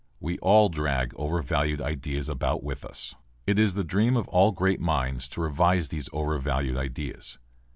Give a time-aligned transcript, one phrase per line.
[0.19, 3.13] We all drag overvalued ideas about with us.
[3.45, 7.37] It is the dream of all great minds to revise these overvalued ideas.